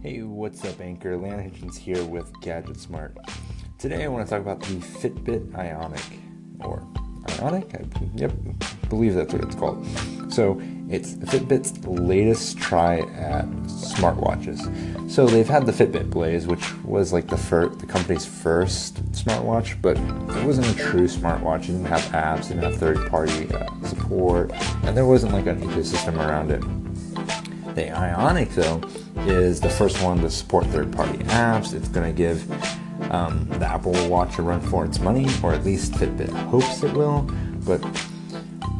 Hey, 0.00 0.22
what's 0.22 0.64
up, 0.64 0.80
Anchor? 0.80 1.16
Lan 1.16 1.50
Hitchens 1.50 1.76
here 1.76 2.04
with 2.04 2.32
Gadget 2.40 2.78
Smart. 2.78 3.18
Today 3.78 4.04
I 4.04 4.06
want 4.06 4.24
to 4.24 4.30
talk 4.30 4.40
about 4.40 4.60
the 4.60 4.76
Fitbit 4.76 5.52
Ionic, 5.56 6.20
or 6.60 6.86
Ionic? 7.40 7.74
I, 7.74 7.84
yep, 8.14 8.32
believe 8.88 9.16
that's 9.16 9.32
what 9.32 9.42
it's 9.42 9.56
called. 9.56 9.84
So 10.32 10.62
it's 10.88 11.14
Fitbit's 11.14 11.84
latest 11.84 12.58
try 12.58 13.00
at 13.00 13.44
smartwatches. 13.66 15.10
So 15.10 15.26
they've 15.26 15.48
had 15.48 15.66
the 15.66 15.72
Fitbit 15.72 16.10
Blaze, 16.10 16.46
which 16.46 16.74
was 16.84 17.12
like 17.12 17.26
the 17.26 17.36
first, 17.36 17.80
the 17.80 17.86
company's 17.86 18.24
first 18.24 19.04
smartwatch, 19.10 19.82
but 19.82 19.96
it 19.96 20.46
wasn't 20.46 20.68
a 20.68 20.74
true 20.80 21.08
smartwatch. 21.08 21.64
It 21.64 21.72
didn't 21.72 21.86
have 21.86 22.02
apps, 22.12 22.52
it 22.52 22.54
didn't 22.54 22.62
have 22.62 22.76
third-party 22.76 23.52
uh, 23.52 23.68
support, 23.84 24.52
and 24.84 24.96
there 24.96 25.06
wasn't 25.06 25.32
like 25.32 25.46
an 25.46 25.60
ecosystem 25.60 26.18
around 26.18 26.52
it. 26.52 26.62
The 27.74 27.90
Ionic, 27.90 28.50
though, 28.50 28.80
is 29.26 29.60
the 29.60 29.70
first 29.70 30.02
one 30.02 30.20
to 30.20 30.30
support 30.30 30.66
third 30.66 30.92
party 30.92 31.18
apps. 31.24 31.74
It's 31.74 31.88
going 31.88 32.06
to 32.06 32.16
give 32.16 32.50
um, 33.10 33.46
the 33.48 33.66
Apple 33.66 33.92
Watch 34.08 34.38
a 34.38 34.42
run 34.42 34.60
for 34.60 34.84
its 34.84 34.98
money, 35.00 35.26
or 35.42 35.52
at 35.52 35.64
least 35.64 35.92
Fitbit 35.92 36.30
hopes 36.48 36.82
it 36.82 36.92
will. 36.94 37.22
But 37.64 37.84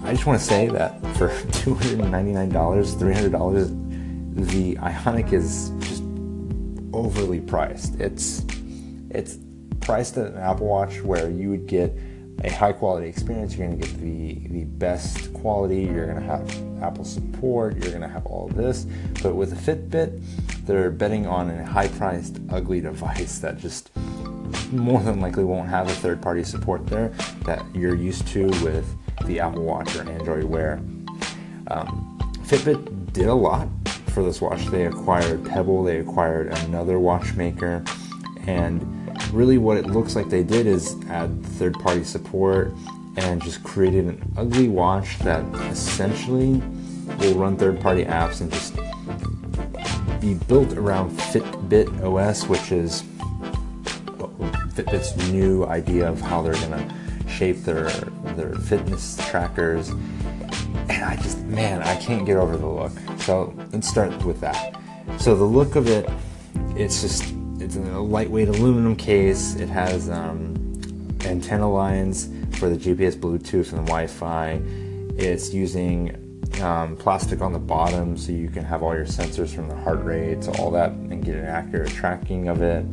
I 0.05 0.13
just 0.13 0.27
want 0.27 0.41
to 0.41 0.45
say 0.45 0.69
that 0.69 1.01
for 1.17 1.29
$299, 1.65 2.51
$300, 2.53 4.47
the 4.47 4.79
Ionic 4.79 5.33
is 5.33 5.71
just 5.81 6.03
overly 6.93 7.41
priced. 7.41 8.01
It's 8.01 8.45
it's 9.11 9.39
priced 9.81 10.17
at 10.19 10.33
an 10.33 10.39
Apple 10.39 10.67
Watch 10.67 11.03
where 11.03 11.31
you 11.31 11.51
would 11.51 11.67
get 11.67 11.97
a 12.45 12.51
high 12.51 12.73
quality 12.73 13.09
experience. 13.09 13.57
You're 13.57 13.67
going 13.67 13.81
to 13.81 13.87
get 13.87 14.01
the, 14.01 14.35
the 14.49 14.65
best 14.65 15.33
quality. 15.35 15.83
You're 15.83 16.07
going 16.07 16.21
to 16.21 16.25
have 16.25 16.83
Apple 16.83 17.05
support. 17.05 17.75
You're 17.77 17.91
going 17.91 18.03
to 18.03 18.09
have 18.09 18.27
all 18.27 18.49
this. 18.49 18.87
But 19.23 19.35
with 19.35 19.53
a 19.53 19.57
Fitbit, 19.57 20.21
they're 20.65 20.91
betting 20.91 21.27
on 21.27 21.51
a 21.51 21.65
high 21.65 21.89
priced, 21.89 22.39
ugly 22.51 22.81
device 22.81 23.39
that 23.41 23.59
just 23.59 23.91
more 24.73 25.01
than 25.01 25.21
likely 25.21 25.45
won't 25.45 25.69
have 25.69 25.89
a 25.89 25.95
third 25.95 26.23
party 26.23 26.45
support 26.45 26.87
there 26.87 27.09
that 27.45 27.65
you're 27.75 27.95
used 27.95 28.27
to 28.29 28.47
with 28.63 28.87
the 29.27 29.41
Apple 29.41 29.65
Watch 29.65 29.97
or 29.97 30.09
Android 30.09 30.45
Wear. 30.45 30.81
Um, 31.69 32.19
Fitbit 32.45 33.13
did 33.13 33.27
a 33.27 33.35
lot 33.35 33.69
for 34.11 34.23
this 34.23 34.41
watch. 34.41 34.65
They 34.67 34.87
acquired 34.87 35.45
Pebble, 35.45 35.85
they 35.85 35.99
acquired 35.99 36.49
another 36.65 36.99
watchmaker, 36.99 37.85
and 38.47 38.98
really 39.31 39.59
what 39.59 39.77
it 39.77 39.87
looks 39.87 40.17
like 40.17 40.29
they 40.29 40.43
did 40.43 40.67
is 40.67 40.97
add 41.09 41.45
third 41.45 41.75
party 41.75 42.05
support 42.05 42.73
and 43.17 43.43
just 43.43 43.63
created 43.65 44.05
an 44.05 44.33
ugly 44.37 44.69
watch 44.69 45.19
that 45.21 45.43
essentially 45.71 46.63
will 47.19 47.35
run 47.35 47.57
third 47.57 47.81
party 47.81 48.05
apps 48.05 48.41
and 48.41 48.53
just 48.53 48.77
be 50.21 50.35
built 50.47 50.73
around 50.75 51.11
Fitbit 51.19 52.03
OS, 52.03 52.47
which 52.47 52.73
is 52.73 53.03
Fitbit's 54.75 55.17
new 55.31 55.65
idea 55.67 56.09
of 56.09 56.21
how 56.21 56.43
they're 56.43 56.55
to 56.55 56.95
shape 57.29 57.63
their 57.65 57.89
their 58.37 58.55
fitness 58.55 59.17
trackers. 59.29 59.91
And 60.89 61.05
I 61.05 61.17
just, 61.17 61.39
man, 61.45 61.83
I 61.83 61.97
can't 61.97 62.25
get 62.25 62.37
over 62.37 62.57
the 62.57 62.67
look. 62.67 62.93
So 63.19 63.55
let's 63.73 63.89
start 63.89 64.25
with 64.25 64.41
that. 64.41 64.77
So 65.19 65.35
the 65.35 65.45
look 65.45 65.77
of 65.77 65.89
it, 65.89 66.09
it's 66.77 67.03
just 67.03 67.35
it's 67.61 67.77
a 67.77 67.81
lightweight 67.81 68.49
aluminum 68.49 68.95
case. 68.95 69.57
It 69.57 69.69
has 69.69 70.09
um, 70.09 70.55
antenna 71.25 71.71
lines 71.71 72.29
for 72.59 72.69
the 72.69 72.77
GPS, 72.77 73.17
Bluetooth, 73.17 73.73
and 73.73 73.87
Wi-Fi. 73.87 74.61
It's 75.17 75.53
using 75.53 76.41
um, 76.63 76.97
plastic 76.97 77.41
on 77.41 77.53
the 77.53 77.59
bottom 77.59 78.17
so 78.17 78.33
you 78.33 78.49
can 78.49 78.65
have 78.65 78.83
all 78.83 78.95
your 78.95 79.07
sensors 79.07 79.55
from 79.55 79.69
the 79.69 79.75
heart 79.75 80.05
rate 80.05 80.43
to 80.43 80.53
all 80.53 80.71
that 80.71 80.93
and 80.93 81.25
get 81.25 81.35
an 81.35 81.47
accurate 81.47 81.91
tracking 81.91 82.49
of 82.49 82.63
it. 82.63 82.85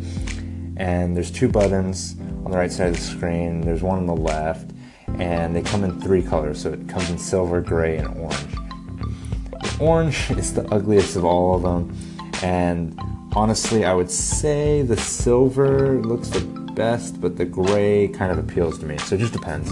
And 0.77 1.15
there's 1.15 1.31
two 1.31 1.47
buttons 1.47 2.15
on 2.43 2.51
the 2.51 2.57
right 2.57 2.71
side 2.71 2.89
of 2.89 2.95
the 2.95 3.01
screen. 3.01 3.61
There's 3.61 3.83
one 3.83 3.99
on 3.99 4.05
the 4.07 4.15
left, 4.15 4.71
and 5.19 5.55
they 5.55 5.61
come 5.61 5.83
in 5.83 6.01
three 6.01 6.23
colors. 6.23 6.61
So 6.61 6.73
it 6.73 6.89
comes 6.89 7.09
in 7.09 7.17
silver, 7.17 7.61
gray, 7.61 7.97
and 7.97 8.07
orange. 8.17 9.79
Orange 9.79 10.31
is 10.37 10.53
the 10.53 10.67
ugliest 10.73 11.15
of 11.15 11.23
all 11.23 11.55
of 11.55 11.61
them, 11.61 11.95
and 12.43 12.99
honestly, 13.35 13.85
I 13.85 13.93
would 13.93 14.09
say 14.09 14.81
the 14.81 14.97
silver 14.97 16.01
looks 16.01 16.29
the 16.29 16.41
best, 16.41 17.19
but 17.19 17.37
the 17.37 17.45
gray 17.45 18.07
kind 18.07 18.31
of 18.31 18.37
appeals 18.37 18.79
to 18.79 18.85
me. 18.85 18.97
So 18.97 19.15
it 19.15 19.19
just 19.19 19.33
depends. 19.33 19.71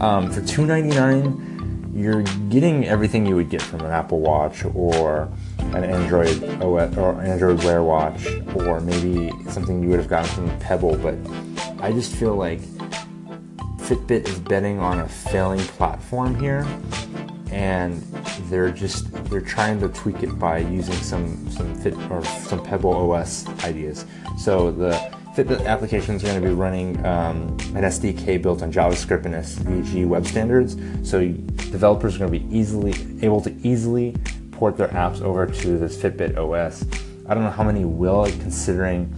Um, 0.00 0.30
for 0.30 0.40
299, 0.40 1.92
you're 1.94 2.22
getting 2.48 2.86
everything 2.86 3.26
you 3.26 3.36
would 3.36 3.50
get 3.50 3.60
from 3.60 3.80
an 3.80 3.90
Apple 3.90 4.20
Watch 4.20 4.64
or 4.74 5.30
an 5.58 5.84
Android 5.84 6.42
OS 6.62 6.96
or 6.96 7.20
Android 7.20 7.62
Wear 7.64 7.82
watch, 7.82 8.26
or 8.56 8.80
maybe 8.80 9.30
something 9.48 9.82
you 9.82 9.88
would 9.90 9.98
have 9.98 10.08
gotten 10.08 10.30
from 10.30 10.58
Pebble. 10.58 10.96
But 10.96 11.16
I 11.80 11.92
just 11.92 12.14
feel 12.14 12.34
like 12.34 12.60
Fitbit 13.82 14.26
is 14.26 14.38
betting 14.38 14.78
on 14.78 15.00
a 15.00 15.08
failing 15.08 15.60
platform 15.60 16.38
here, 16.38 16.66
and 17.50 18.02
they're 18.48 18.70
just 18.70 19.12
they're 19.30 19.40
trying 19.40 19.80
to 19.80 19.88
tweak 19.88 20.22
it 20.22 20.38
by 20.38 20.58
using 20.58 20.94
some 20.94 21.50
some 21.50 21.74
fit 21.76 21.94
or 22.10 22.24
some 22.24 22.62
Pebble 22.62 23.12
OS 23.12 23.46
ideas. 23.64 24.04
So 24.38 24.70
the 24.70 24.92
Fitbit 25.34 25.64
applications 25.64 26.22
are 26.22 26.26
going 26.26 26.42
to 26.42 26.46
be 26.46 26.54
running 26.54 26.98
um, 27.06 27.56
an 27.74 27.84
SDK 27.84 28.42
built 28.42 28.62
on 28.62 28.70
JavaScript 28.70 29.24
and 29.24 29.34
SVG 29.34 30.06
web 30.06 30.26
standards. 30.26 30.76
So 31.08 31.26
developers 31.26 32.16
are 32.16 32.18
going 32.18 32.32
to 32.32 32.38
be 32.38 32.54
easily 32.56 32.94
able 33.22 33.40
to 33.40 33.54
easily 33.66 34.14
port 34.50 34.76
their 34.76 34.88
apps 34.88 35.22
over 35.22 35.46
to 35.46 35.78
this 35.78 35.96
Fitbit 35.96 36.36
OS. 36.36 36.84
I 37.26 37.34
don't 37.34 37.44
know 37.44 37.50
how 37.50 37.64
many 37.64 37.86
will, 37.86 38.26
considering 38.40 39.10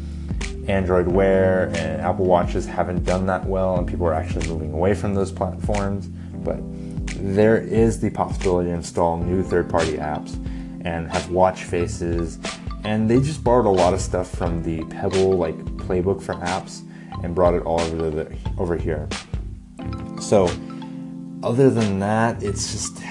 Android 0.69 1.09
Wear 1.09 1.67
and 1.75 2.01
Apple 2.01 2.27
Watches 2.27 2.65
haven't 2.65 3.05
done 3.05 3.27
that 3.27 3.45
well, 3.45 3.77
and 3.77 3.87
people 3.87 4.07
are 4.07 4.15
actually 4.15 4.47
moving 4.47 4.73
away 4.73 4.95
from 4.95 5.15
those 5.15 5.33
platforms. 5.33 6.07
But 6.07 6.61
there 7.19 7.59
is 7.59 8.01
the 8.01 8.11
possibility 8.11 8.69
to 8.71 8.75
install 8.75 9.17
new 9.17 9.43
third-party 9.43 9.99
apps 9.99 10.35
and 10.85 11.11
have 11.11 11.31
watch 11.31 11.65
faces 11.65 12.39
and 12.85 13.09
they 13.11 13.19
just 13.19 13.43
borrowed 13.43 13.67
a 13.67 13.71
lot 13.71 13.95
of 13.95 14.01
stuff 14.01 14.31
from 14.31 14.63
the 14.63 14.85
pebble 14.85 15.33
like 15.33 15.57
playbook 15.77 16.23
for 16.23 16.35
apps 16.35 16.83
and 17.23 17.35
brought 17.35 17.55
it 17.55 17.63
all 17.63 17.81
over 17.81 18.11
the, 18.11 18.37
over 18.59 18.77
here. 18.77 19.09
So 20.21 20.51
other 21.43 21.71
than 21.71 21.99
that 22.01 22.43
it's 22.43 22.73
just 22.73 23.03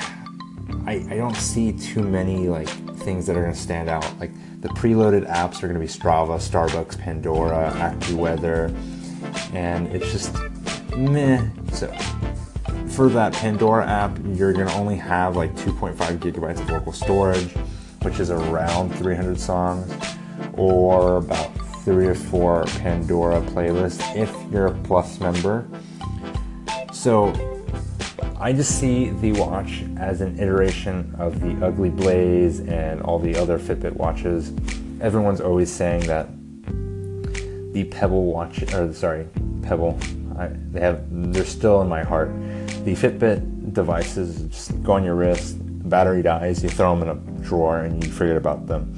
I, 0.85 1.05
I 1.09 1.17
don't 1.17 1.35
see 1.35 1.71
too 1.71 2.03
many 2.03 2.47
like 2.47 2.69
things 2.97 3.25
that 3.27 3.35
are 3.35 3.47
to 3.47 3.55
stand 3.55 3.89
out. 3.89 4.19
Like 4.19 4.31
the 4.61 4.69
preloaded 4.69 5.27
apps 5.27 5.63
are 5.63 5.67
to 5.73 5.79
be 5.79 5.87
strava 5.87 6.37
starbucks 6.37 6.99
pandora 6.99 7.71
accuweather 7.75 8.75
and 9.53 9.87
it's 9.87 10.11
just 10.11 10.35
meh. 10.95 11.47
So 11.71 11.91
for 12.95 13.09
that 13.09 13.33
Pandora 13.33 13.87
app, 13.87 14.19
you're 14.35 14.53
going 14.53 14.67
to 14.67 14.73
only 14.75 14.95
have 14.95 15.35
like 15.35 15.55
2.5 15.55 15.95
gigabytes 16.19 16.59
of 16.59 16.69
local 16.69 16.91
storage, 16.91 17.51
which 18.03 18.19
is 18.19 18.29
around 18.29 18.93
300 18.95 19.39
songs, 19.39 19.91
or 20.53 21.17
about 21.17 21.51
three 21.83 22.05
or 22.05 22.13
four 22.13 22.65
Pandora 22.65 23.41
playlists 23.41 24.15
if 24.15 24.31
you're 24.51 24.67
a 24.67 24.73
Plus 24.83 25.19
member. 25.19 25.67
So 26.91 27.33
I 28.39 28.53
just 28.53 28.79
see 28.79 29.09
the 29.09 29.31
watch 29.33 29.83
as 29.97 30.21
an 30.21 30.39
iteration 30.39 31.15
of 31.17 31.41
the 31.41 31.65
Ugly 31.65 31.89
Blaze 31.89 32.59
and 32.59 33.01
all 33.01 33.17
the 33.17 33.35
other 33.35 33.57
Fitbit 33.57 33.93
watches. 33.93 34.53
Everyone's 35.01 35.41
always 35.41 35.71
saying 35.71 36.01
that 36.01 36.27
the 37.73 37.85
Pebble 37.85 38.25
watch, 38.25 38.61
or 38.71 38.93
sorry, 38.93 39.27
Pebble, 39.63 39.97
I, 40.37 40.49
they 40.71 40.81
have, 40.81 41.05
they're 41.09 41.43
still 41.43 41.81
in 41.81 41.89
my 41.89 42.03
heart 42.03 42.29
the 42.83 42.93
Fitbit 42.95 43.73
devices 43.73 44.41
just 44.43 44.83
go 44.83 44.93
on 44.93 45.05
your 45.05 45.15
wrist, 45.15 45.55
battery 45.89 46.21
dies, 46.21 46.61
you 46.61 46.69
throw 46.69 46.97
them 46.97 47.07
in 47.07 47.17
a 47.17 47.41
drawer 47.41 47.79
and 47.79 48.03
you 48.03 48.11
forget 48.11 48.35
about 48.35 48.67
them. 48.67 48.93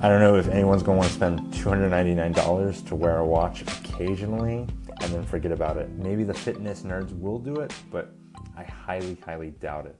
I 0.00 0.08
don't 0.08 0.20
know 0.20 0.36
if 0.36 0.48
anyone's 0.48 0.82
going 0.82 0.96
to 0.96 1.00
want 1.00 1.10
to 1.10 1.14
spend 1.14 1.40
$299 1.52 2.86
to 2.88 2.96
wear 2.96 3.18
a 3.18 3.24
watch 3.24 3.62
occasionally 3.62 4.66
and 5.00 5.12
then 5.12 5.24
forget 5.24 5.52
about 5.52 5.76
it. 5.76 5.90
Maybe 5.90 6.24
the 6.24 6.34
fitness 6.34 6.82
nerds 6.82 7.16
will 7.20 7.38
do 7.38 7.56
it, 7.56 7.74
but 7.90 8.12
I 8.56 8.64
highly, 8.64 9.16
highly 9.24 9.50
doubt 9.50 9.86
it. 9.86 9.96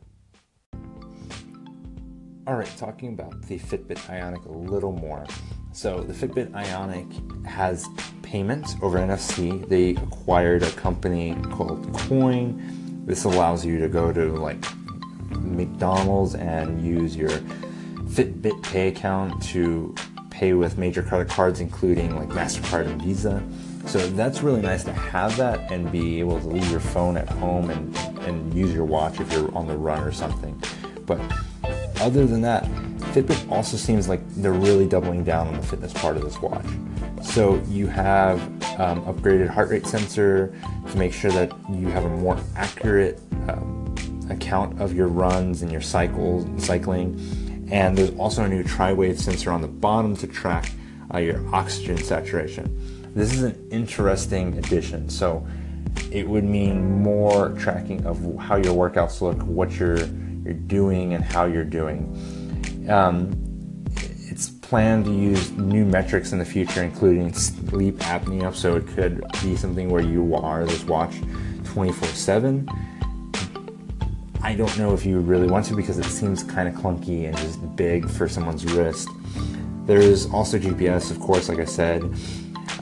All 2.47 2.57
right, 2.57 2.73
talking 2.79 3.11
about 3.11 3.43
the 3.43 3.59
Fitbit 3.59 4.09
Ionic 4.11 4.45
a 4.47 4.53
little 4.53 4.91
more. 4.91 5.25
So, 5.73 6.01
the 6.01 6.13
Fitbit 6.13 6.53
Ionic 6.55 7.07
has 7.47 7.87
payments 8.23 8.75
over 8.83 8.99
NFC. 8.99 9.69
They 9.69 9.91
acquired 9.91 10.65
a 10.65 10.71
company 10.73 11.37
called 11.51 11.93
Coin 11.95 12.82
this 13.05 13.25
allows 13.25 13.65
you 13.65 13.79
to 13.81 13.89
go 13.89 14.13
to 14.13 14.33
like 14.37 14.65
McDonald's 15.41 16.35
and 16.35 16.85
use 16.85 17.17
your 17.17 17.31
Fitbit 17.31 18.63
Pay 18.63 18.89
account 18.89 19.43
to 19.43 19.95
pay 20.31 20.53
with 20.55 20.79
major 20.79 21.03
credit 21.03 21.29
cards, 21.29 21.61
including 21.61 22.17
like 22.17 22.29
MasterCard 22.29 22.87
and 22.87 23.01
Visa. 23.01 23.43
So 23.87 23.99
that's 24.11 24.43
really 24.43 24.63
nice 24.63 24.85
to 24.85 24.93
have 24.93 25.37
that 25.37 25.71
and 25.71 25.91
be 25.91 26.21
able 26.21 26.41
to 26.41 26.47
leave 26.47 26.71
your 26.71 26.81
phone 26.81 27.17
at 27.17 27.29
home 27.29 27.71
and, 27.71 27.97
and 28.21 28.55
use 28.55 28.73
your 28.73 28.85
watch 28.85 29.21
if 29.21 29.33
you're 29.33 29.55
on 29.57 29.67
the 29.67 29.77
run 29.77 30.03
or 30.03 30.13
something. 30.13 30.61
But 31.05 31.21
other 32.01 32.27
than 32.27 32.43
that, 32.43 32.65
Fitbit 33.13 33.51
also 33.51 33.77
seems 33.77 34.09
like 34.09 34.21
they're 34.37 34.53
really 34.53 34.87
doubling 34.87 35.25
down 35.25 35.49
on 35.49 35.55
the 35.55 35.63
fitness 35.63 35.93
part 35.93 36.17
of 36.17 36.23
this 36.23 36.41
watch. 36.41 36.65
So 37.23 37.63
you 37.69 37.87
have 37.89 38.41
um, 38.81 39.05
upgraded 39.05 39.49
heart 39.49 39.71
rate 39.71 39.87
sensor 39.87 40.55
to 40.93 40.99
make 40.99 41.13
sure 41.13 41.31
that 41.33 41.53
you 41.71 41.89
have 41.89 42.05
a 42.05 42.09
more 42.09 42.39
accurate 42.55 43.19
um, 43.49 43.95
account 44.31 44.81
of 44.81 44.95
your 44.95 45.09
runs 45.09 45.63
and 45.63 45.73
your 45.73 45.81
cycles, 45.81 46.45
and 46.45 46.63
cycling. 46.63 47.19
And 47.71 47.97
there's 47.97 48.15
also 48.19 48.45
a 48.45 48.49
new 48.49 48.63
tri-wave 48.63 49.19
sensor 49.19 49.51
on 49.51 49.63
the 49.63 49.69
bottom 49.69 50.15
to 50.19 50.27
track 50.27 50.71
uh, 51.13 51.19
your 51.19 51.43
oxygen 51.55 51.97
saturation. 51.97 53.11
This 53.15 53.33
is 53.33 53.43
an 53.43 53.69
interesting 53.71 54.59
addition. 54.59 55.09
So 55.09 55.47
it 56.11 56.29
would 56.29 56.45
mean 56.45 57.03
more 57.03 57.51
tracking 57.51 58.05
of 58.07 58.19
how 58.39 58.57
your 58.57 58.75
workouts 58.75 59.21
look, 59.21 59.43
what 59.43 59.73
you're 59.73 60.07
you're 60.45 60.55
doing, 60.55 61.15
and 61.15 61.23
how 61.23 61.45
you're 61.45 61.65
doing. 61.65 62.87
Um, 62.91 63.33
planned 64.73 65.05
to 65.05 65.13
use 65.13 65.51
new 65.51 65.85
metrics 65.85 66.33
in 66.33 66.39
the 66.39 66.45
future, 66.47 66.83
including 66.83 67.31
sleep 67.35 67.99
apnea. 67.99 68.55
So 68.55 68.77
it 68.77 68.87
could 68.87 69.23
be 69.43 69.55
something 69.55 69.91
where 69.91 70.01
you 70.03 70.23
wear 70.23 70.65
this 70.65 70.83
watch 70.85 71.13
24/7. 71.65 72.67
I 74.43 74.55
don't 74.55 74.75
know 74.79 74.95
if 74.95 75.05
you 75.05 75.21
really 75.21 75.47
want 75.47 75.67
to 75.67 75.77
because 75.77 75.99
it 75.99 76.07
seems 76.07 76.43
kind 76.43 76.71
of 76.71 76.75
clunky 76.75 77.27
and 77.27 77.37
just 77.37 77.77
big 77.77 78.09
for 78.09 78.27
someone's 78.31 78.65
wrist. 78.65 79.11
There's 79.85 80.25
also 80.31 80.59
GPS, 80.59 81.11
of 81.11 81.21
course, 81.21 81.51
like 81.51 81.59
I 81.59 81.67
said. 81.67 82.03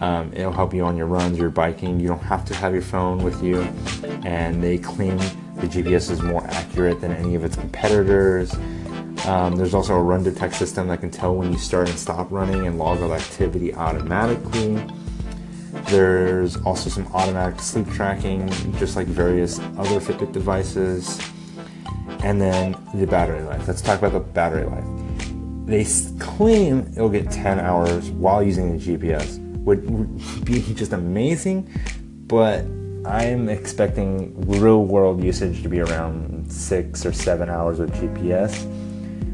Um, 0.01 0.33
it'll 0.33 0.53
help 0.53 0.73
you 0.73 0.85
on 0.85 0.97
your 0.97 1.09
runs, 1.09 1.39
your 1.39 1.51
biking. 1.51 1.99
You 1.99 2.07
don't 2.07 2.23
have 2.23 2.45
to 2.45 2.55
have 2.55 2.73
your 2.73 2.83
phone 2.83 3.19
with 3.25 3.43
you, 3.43 3.63
and 4.25 4.63
they 4.63 4.79
claim 4.79 5.19
the 5.57 5.67
GPS 5.67 6.09
is 6.09 6.23
more 6.23 6.47
accurate 6.51 7.01
than 7.01 7.11
any 7.11 7.35
of 7.35 7.45
its 7.45 7.57
competitors. 7.57 8.55
Um, 9.27 9.57
there's 9.57 9.75
also 9.75 9.95
a 9.95 10.03
run 10.03 10.23
detect 10.23 10.55
system 10.55 10.89
that 10.89 11.01
can 11.01 11.11
tell 11.11 11.35
when 11.35 11.53
you 11.53 11.59
start 11.59 11.89
and 11.89 11.99
stop 11.99 12.31
running 12.31 12.67
and 12.67 12.79
log 12.79 13.03
all 13.03 13.13
activity 13.13 13.75
automatically. 13.75 14.83
There's 15.89 16.57
also 16.59 16.91
some 16.91 17.07
automatic 17.09 17.61
sleep 17.61 17.89
tracking, 17.91 18.49
just 18.79 18.97
like 18.97 19.07
various 19.07 19.59
other 19.79 20.01
Fitbit 20.01 20.33
devices. 20.33 21.21
And 22.23 22.41
then 22.41 22.77
the 22.95 23.07
battery 23.07 23.43
life. 23.43 23.67
Let's 23.69 23.81
talk 23.81 23.99
about 23.99 24.13
the 24.13 24.21
battery 24.21 24.65
life. 24.65 24.85
They 25.67 25.85
claim 26.19 26.91
it'll 26.93 27.09
get 27.09 27.31
10 27.31 27.61
hours 27.61 28.11
while 28.11 28.43
using 28.43 28.77
the 28.77 28.85
GPS, 28.85 29.39
would 29.59 30.45
be 30.45 30.61
just 30.75 30.93
amazing, 30.93 31.71
but 32.27 32.65
I'm 33.05 33.49
expecting 33.49 34.35
real 34.49 34.85
world 34.85 35.23
usage 35.23 35.63
to 35.63 35.69
be 35.69 35.81
around 35.81 36.51
six 36.51 37.07
or 37.07 37.13
seven 37.13 37.49
hours 37.49 37.79
with 37.79 37.95
GPS. 37.95 38.67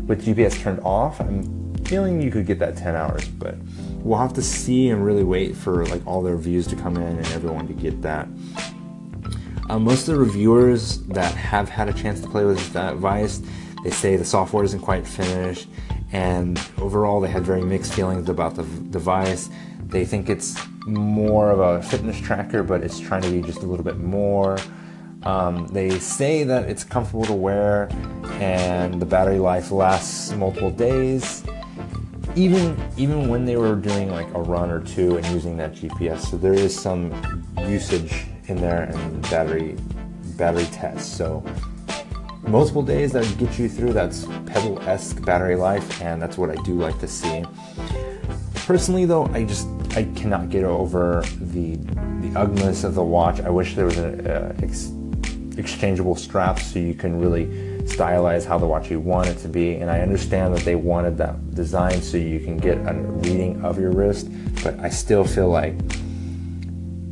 With 0.07 0.25
GPS 0.25 0.61
turned 0.61 0.81
off, 0.81 1.21
I'm 1.21 1.75
feeling 1.85 2.21
you 2.21 2.31
could 2.31 2.47
get 2.47 2.59
that 2.61 2.77
10 2.77 2.95
hours, 2.95 3.27
but 3.29 3.57
we'll 3.99 4.19
have 4.19 4.33
to 4.35 4.43
see 4.43 4.89
and 4.91 5.05
really 5.05 5.25
wait 5.25 5.57
for 5.57 5.85
like 5.87 6.07
all 6.07 6.23
the 6.23 6.31
reviews 6.31 6.67
to 6.69 6.77
come 6.77 6.97
in 6.97 7.03
and 7.19 7.27
everyone 7.29 7.67
to 7.67 7.73
get 7.73 8.03
that. 8.03 8.29
Uh, 9.69 9.81
most 9.81 10.07
of 10.07 10.15
the 10.15 10.21
reviewers 10.21 10.99
that 11.09 11.35
have 11.35 11.69
had 11.69 11.89
a 11.89 11.93
chance 11.93 12.21
to 12.21 12.29
play 12.29 12.45
with 12.45 12.73
that 12.73 12.93
device, 12.93 13.43
they 13.83 13.91
say 13.91 14.17
the 14.17 14.25
software 14.25 14.63
isn't 14.63 14.81
quite 14.81 15.05
finished, 15.05 15.69
and 16.13 16.61
overall 16.79 17.21
they 17.21 17.29
had 17.29 17.45
very 17.45 17.63
mixed 17.63 17.93
feelings 17.93 18.29
about 18.29 18.55
the 18.55 18.63
device. 18.63 19.51
They 19.87 20.05
think 20.05 20.31
it's 20.31 20.57
more 20.87 21.51
of 21.51 21.59
a 21.59 21.83
fitness 21.83 22.21
tracker, 22.21 22.63
but 22.63 22.83
it's 22.83 23.01
trying 23.01 23.23
to 23.23 23.31
be 23.31 23.43
just 23.43 23.59
a 23.59 23.67
little 23.67 23.85
bit 23.85 23.99
more. 23.99 24.57
Um, 25.27 25.67
they 25.67 25.99
say 25.99 26.45
that 26.45 26.71
it's 26.71 26.85
comfortable 26.85 27.25
to 27.25 27.33
wear 27.33 27.89
and 28.41 29.03
the 29.03 29.07
battery 29.07 29.41
life 29.41 29.73
lasts 29.73 30.31
multiple 30.31 30.71
days. 30.71 31.43
Even 32.37 32.81
even 32.97 33.29
when 33.29 33.45
they 33.45 33.57
were 33.57 33.75
doing 33.75 34.13
like 34.13 34.29
a 34.35 34.41
run 34.41 34.71
or 34.71 34.81
two 34.81 35.17
and 35.17 35.27
using 35.27 35.57
that 35.57 35.73
GPS, 35.73 36.31
so 36.31 36.37
there 36.37 36.55
is 36.55 36.79
some 36.79 37.13
usage 37.63 38.27
in 38.47 38.61
there 38.61 38.85
and 38.85 39.23
battery 39.23 39.77
battery 40.37 40.67
tests. 40.67 41.11
So 41.11 41.43
multiple 42.47 42.83
days 42.83 43.11
that 43.13 43.27
get 43.37 43.59
you 43.59 43.69
through 43.69 43.95
that's 43.95 44.27
Pebble-esque 44.47 45.25
battery 45.25 45.57
life, 45.57 46.01
and 46.03 46.23
that's 46.23 46.39
what 46.39 46.51
I 46.51 46.63
do 46.63 46.75
like 46.75 47.01
to 47.01 47.09
see. 47.09 47.45
Personally, 48.55 49.07
though, 49.07 49.27
I 49.33 49.43
just 49.45 49.67
I 49.97 50.05
cannot 50.15 50.51
get 50.51 50.63
over 50.63 51.25
the 51.41 51.75
the 52.21 52.39
ugliness 52.39 52.85
of 52.85 52.95
the 52.95 53.03
watch. 53.03 53.41
I 53.41 53.51
wish 53.51 53.75
there 53.75 53.87
was 53.87 53.99
an 53.99 54.25
exchangeable 55.57 56.15
straps 56.15 56.73
so 56.73 56.79
you 56.79 56.95
can 56.95 57.19
really 57.21 57.47
stylize 57.87 58.45
how 58.45 58.59
the 58.59 58.67
watch 58.67 58.91
you 58.91 59.01
want 59.01 59.29
it 59.29 59.39
to 59.39 59.49
be. 59.49 59.77
And 59.77 59.91
I 59.91 60.01
understand 60.01 60.55
that 60.55 60.65
they 60.65 60.75
wanted 60.75 61.17
that 61.19 61.55
design 61.55 62.03
so 62.03 62.17
you 62.17 62.41
can 62.41 62.57
get 62.57 62.79
a 62.79 62.95
reading 62.95 63.65
of 63.65 63.79
your 63.79 63.93
wrist, 63.93 64.29
but 64.63 64.79
I 64.81 64.89
still 64.89 65.25
feel 65.25 65.49
like 65.49 65.75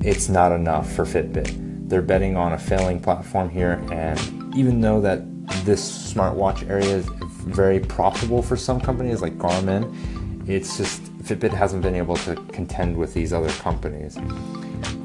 it's 0.01 0.29
not 0.29 0.53
enough 0.53 0.93
for 0.93 1.05
Fitbit. 1.05 1.89
They're 1.89 2.03
betting 2.03 2.37
on 2.37 2.53
a 2.53 2.59
failing 2.59 3.01
platform 3.01 3.49
here, 3.49 3.83
and 3.91 4.55
even 4.55 4.81
though 4.81 5.01
that 5.01 5.23
this 5.65 6.13
smartwatch 6.13 6.69
area 6.69 6.97
is 6.97 7.07
very 7.07 7.79
profitable 7.79 8.43
for 8.43 8.57
some 8.57 8.81
companies 8.81 9.23
like 9.23 9.39
Garmin, 9.39 10.49
it's 10.49 10.77
just 10.77 11.03
Fitbit 11.23 11.53
hasn't 11.53 11.83
been 11.83 11.95
able 11.95 12.17
to 12.17 12.35
contend 12.53 12.97
with 12.97 13.15
these 13.15 13.33
other 13.33 13.51
companies. 13.51 14.19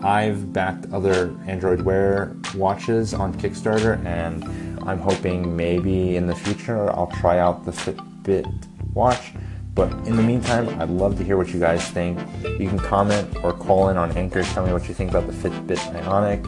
I've 0.04 0.54
backed 0.54 0.92
other 0.94 1.36
Android 1.48 1.82
Wear 1.82 2.36
watches 2.56 3.14
on 3.14 3.34
Kickstarter, 3.34 4.04
and 4.06 4.44
I'm 4.88 5.00
hoping 5.00 5.56
maybe 5.56 6.16
in 6.16 6.28
the 6.28 6.36
future 6.36 6.90
I'll 6.92 7.12
try 7.20 7.40
out 7.40 7.66
the 7.66 7.72
Fitbit 7.72 8.68
watch. 8.94 9.34
But 9.76 9.92
in 10.08 10.16
the 10.16 10.24
meantime, 10.24 10.68
I'd 10.82 10.90
love 10.90 11.18
to 11.20 11.24
hear 11.24 11.38
what 11.38 11.50
you 11.54 11.60
guys 11.60 11.88
think. 11.90 12.20
You 12.44 12.68
can 12.68 12.80
comment 12.80 13.44
or 13.44 13.54
call 13.54 13.90
in 13.90 13.98
on 13.98 14.12
Anchor, 14.18 14.44
tell 14.44 14.66
me 14.66 14.74
what 14.74 14.88
you 14.88 14.94
think 14.94 15.12
about 15.12 15.28
the 15.28 15.34
Fitbit 15.34 15.96
Ionic. 15.96 16.46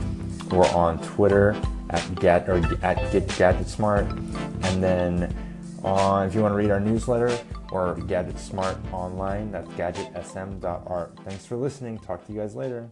We're 0.52 0.70
on 0.72 1.02
Twitter 1.02 1.56
at 1.92 2.16
get 2.16 2.50
or 2.50 2.58
at 2.82 3.12
Get 3.12 3.28
Gadget 3.38 3.68
Smart, 3.68 4.06
and 4.06 4.84
then 4.84 5.36
on 5.84 6.28
if 6.28 6.36
you 6.36 6.42
want 6.42 6.52
to 6.52 6.58
read 6.58 6.72
our 6.72 6.80
newsletter, 6.80 7.38
or 7.72 7.96
Gadget 7.96 8.38
Smart 8.38 8.78
online. 8.92 9.52
That's 9.52 9.68
gadgetsm.art. 9.70 11.18
Thanks 11.24 11.46
for 11.46 11.56
listening. 11.56 12.00
Talk 12.00 12.26
to 12.28 12.34
you 12.34 12.40
guys 12.40 12.56
later. 12.56 12.92